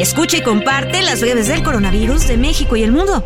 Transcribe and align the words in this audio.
Escucha 0.00 0.38
y 0.38 0.42
comparte 0.42 1.02
las 1.02 1.20
redes 1.20 1.48
del 1.48 1.62
coronavirus 1.62 2.26
de 2.26 2.38
México 2.38 2.74
y 2.74 2.82
el 2.82 2.90
mundo. 2.90 3.22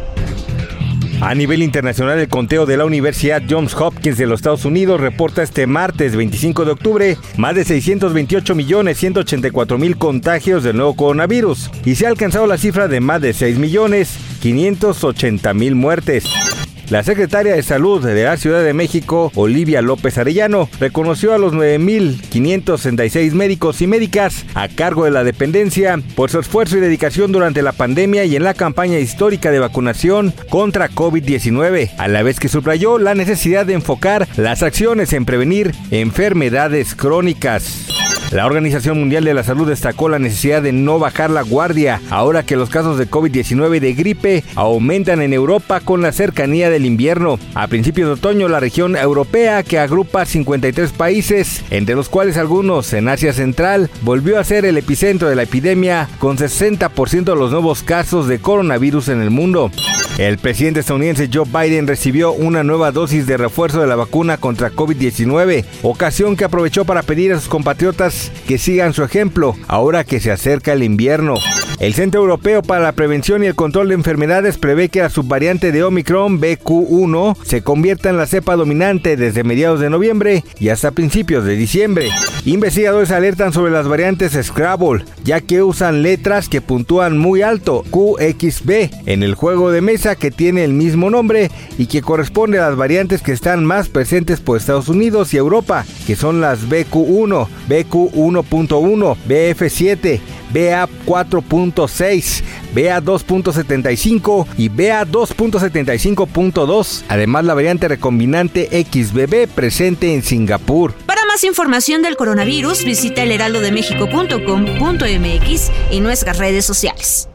A 1.21 1.33
nivel 1.33 1.63
internacional, 1.63 2.19
el 2.19 2.27
conteo 2.27 2.67
de 2.67 2.77
la 2.77 2.85
Universidad 2.85 3.45
Johns 3.49 3.75
Hopkins 3.75 4.19
de 4.19 4.27
los 4.27 4.41
Estados 4.41 4.65
Unidos 4.65 5.01
reporta 5.01 5.45
este 5.45 5.69
martes 5.69 6.17
25 6.17 6.65
de 6.65 6.73
octubre 6.73 7.19
más 7.37 7.55
de 7.55 7.65
628 7.65 8.57
millones 8.57 8.99
184 8.99 9.79
mil 9.79 9.97
contagios 9.97 10.65
del 10.65 10.77
nuevo 10.77 10.97
coronavirus 10.97 11.71
y 11.85 11.95
se 11.95 12.07
ha 12.07 12.09
alcanzado 12.09 12.49
la 12.49 12.59
cifra 12.59 12.89
de 12.89 12.99
más 12.99 13.21
de 13.21 13.35
6 13.35 13.57
millones 13.59 14.19
580 14.41 15.55
mil 15.55 15.77
muertes. 15.77 16.25
La 16.91 17.03
secretaria 17.03 17.55
de 17.55 17.63
Salud 17.63 18.05
de 18.05 18.25
la 18.25 18.37
Ciudad 18.37 18.63
de 18.63 18.75
México, 18.75 19.33
Olivia 19.35 19.81
López 19.81 20.19
Arellano, 20.19 20.69
reconoció 20.81 21.33
a 21.33 21.39
los 21.39 21.55
9.566 21.55 23.33
médicos 23.33 23.81
y 23.81 23.87
médicas 23.87 24.45
a 24.55 24.69
cargo 24.69 25.07
de 25.07 25.11
la 25.11 25.25
dependencia 25.25 25.99
por 26.15 26.31
su 26.31 26.41
esfuerzo 26.41 26.77
y 26.77 26.81
dedicación 26.81 27.33
durante 27.33 27.63
la 27.63 27.73
pandemia 27.73 28.27
y 28.27 28.37
en 28.37 28.45
la 28.45 28.53
campaña 28.53 28.99
histórica 28.99 29.51
de 29.51 29.61
vacunación 29.61 30.35
contra 30.51 30.91
COVID-19, 30.91 31.93
a 31.97 32.09
la 32.09 32.23
vez 32.23 32.39
que 32.39 32.49
subrayó 32.49 32.99
la 32.99 33.15
necesidad 33.15 33.65
de 33.65 33.75
enfocar 33.75 34.29
las 34.37 34.63
acciones 34.63 35.15
en 35.15 35.25
prevenir 35.25 35.73
enfermedades 35.91 36.95
crónicas. 36.95 38.04
La 38.35 38.47
Organización 38.47 38.99
Mundial 38.99 39.23
de 39.23 39.33
la 39.33 39.45
Salud 39.45 39.69
destacó 39.69 40.09
la 40.09 40.19
necesidad 40.19 40.61
de 40.61 40.73
no 40.73 40.99
bajar 40.99 41.31
la 41.31 41.43
guardia 41.43 42.01
ahora 42.11 42.43
que 42.43 42.57
los 42.57 42.69
casos 42.69 42.99
de 42.99 43.09
COVID-19 43.09 43.77
y 43.77 43.79
de 43.79 43.95
gripe 43.95 44.43
aumentan 44.57 45.23
en 45.23 45.33
Europa 45.33 45.79
con 45.79 46.03
la 46.03 46.11
cercanía 46.11 46.69
del 46.69 46.85
invierno. 46.85 47.39
A 47.55 47.69
principios 47.69 48.09
de 48.09 48.15
otoño, 48.15 48.49
la 48.49 48.59
región 48.59 48.97
europea, 48.97 49.63
que 49.63 49.79
agrupa 49.79 50.25
53 50.27 50.91
países, 50.91 51.63
entre 51.71 51.95
los 51.95 52.09
cuales 52.09 52.37
algunos 52.37 52.93
en 52.93 53.09
Asia 53.09 53.33
Central, 53.33 53.89
volvió 54.03 54.41
a 54.41 54.45
ser 54.45 54.65
el 54.65 54.79
epicentro 54.79 55.29
de 55.29 55.37
la 55.37 55.45
epidemia 55.45 56.09
con 56.19 56.37
60% 56.37 57.23
de 57.23 57.37
los 57.37 57.53
nuevos 57.53 57.85
casos 57.85 58.27
de 58.27 58.41
coronavirus 58.41 59.11
en 59.11 59.23
el 59.23 59.31
mundo. 59.31 59.71
El 60.19 60.39
presidente 60.39 60.79
estadounidense 60.79 61.29
Joe 61.33 61.45
Biden 61.45 61.89
recibió 61.89 62.33
una 62.33 62.63
nueva 62.63 62.93
dosis 62.93 63.27
de 63.27 63.37
refuerzo 63.37 63.81
de 63.81 63.89
la 63.89 63.97
vacuna 63.97 64.37
contra 64.37 64.71
COVID-19, 64.71 65.65
ocasión 65.83 66.37
que 66.37 66.45
aprovechó 66.45 66.85
para 66.85 67.03
pedir 67.03 67.33
a 67.33 67.41
sus 67.41 67.49
compatriotas 67.49 68.24
que 68.47 68.59
sigan 68.59 68.93
su 68.93 69.03
ejemplo 69.03 69.57
ahora 69.69 70.05
que 70.05 70.21
se 70.21 70.31
acerca 70.31 70.73
el 70.73 70.83
invierno. 70.83 71.35
El 71.85 71.93
Centro 71.93 72.23
Europeo 72.23 72.63
para 72.63 72.81
la 72.81 72.93
Prevención 72.93 73.45
y 73.45 73.47
el 73.47 73.55
Control 73.55 73.89
de 73.89 73.95
Enfermedades 73.95 74.57
prevé 74.57 74.89
que 74.89 75.01
la 75.01 75.11
subvariante 75.11 75.71
de 75.71 75.85
Omicron 75.85 76.41
BQ1 76.41 77.37
se 77.45 77.61
convierta 77.61 78.09
en 78.09 78.17
la 78.17 78.25
cepa 78.25 78.57
dominante 78.57 79.19
desde 79.19 79.45
mediados 79.45 79.81
de 79.81 79.91
noviembre 79.91 80.45
y 80.59 80.71
hasta 80.71 80.93
principios 80.93 81.45
de 81.45 81.57
diciembre. 81.57 82.09
Investigadores 82.47 83.11
alertan 83.11 83.53
sobre 83.53 83.71
las 83.71 83.87
variantes 83.87 84.33
Scrabble, 84.33 85.05
ya 85.25 85.43
que 85.43 85.63
usan 85.63 86.03
letras 86.03 86.49
que 86.49 86.63
puntúan 86.63 87.19
muy 87.19 87.43
alto, 87.43 87.85
QXB, 87.91 89.05
en 89.05 89.23
el 89.23 89.35
juego 89.35 89.71
de 89.71 89.83
mesa 89.83 90.17
que 90.17 90.31
tiene 90.31 90.65
el 90.65 90.73
mismo 90.73 91.11
nombre 91.11 91.51
y 91.77 91.85
que 91.85 92.01
corresponde 92.01 92.59
a 92.61 92.71
las 92.71 92.77
variantes 92.77 93.21
que 93.21 93.33
están 93.33 93.63
más 93.67 93.91
presentes 93.91 94.41
por 94.41 94.57
Estados 94.57 94.89
Unidos 94.89 95.35
y 95.35 95.37
Europa, 95.37 95.85
que 96.07 96.17
son 96.17 96.41
las 96.41 96.67
BQ1, 96.67 97.47
BQ1.1, 97.69 99.17
BF7, 99.29 100.21
BA4.1, 100.55 101.74
2.6, 101.75 102.43
BA 102.75 103.03
2.75 103.03 104.47
y 104.57 104.69
BA 104.69 105.05
2.75.2, 105.07 107.03
además 107.09 107.45
la 107.45 107.55
variante 107.55 107.89
recombinante 107.89 108.85
XBB 108.85 109.49
presente 109.49 110.15
en 110.15 110.23
Singapur. 110.23 110.93
Para 111.07 111.25
más 111.27 111.43
información 111.45 112.03
del 112.03 112.17
coronavirus, 112.17 112.85
visita 112.85 113.23
elheraldodemexico.com.mx 113.23 115.71
y 115.91 116.01
nuestras 116.01 116.39
redes 116.39 116.65
sociales. 116.65 117.29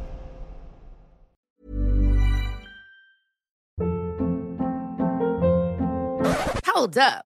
Hold 6.80 6.98
up. 6.98 7.29